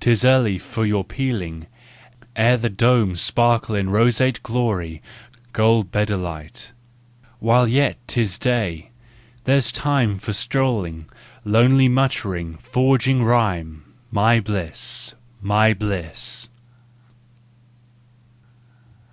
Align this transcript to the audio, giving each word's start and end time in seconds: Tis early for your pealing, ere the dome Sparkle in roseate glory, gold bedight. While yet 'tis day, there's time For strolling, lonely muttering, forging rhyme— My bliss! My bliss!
Tis 0.00 0.24
early 0.24 0.58
for 0.58 0.84
your 0.84 1.04
pealing, 1.04 1.68
ere 2.34 2.56
the 2.56 2.68
dome 2.68 3.14
Sparkle 3.14 3.76
in 3.76 3.90
roseate 3.90 4.42
glory, 4.42 5.00
gold 5.52 5.92
bedight. 5.92 6.72
While 7.38 7.68
yet 7.68 7.96
'tis 8.08 8.38
day, 8.40 8.90
there's 9.44 9.70
time 9.70 10.18
For 10.18 10.32
strolling, 10.32 11.06
lonely 11.44 11.86
muttering, 11.88 12.56
forging 12.56 13.22
rhyme— 13.22 13.84
My 14.10 14.40
bliss! 14.40 15.14
My 15.40 15.74
bliss! 15.74 16.48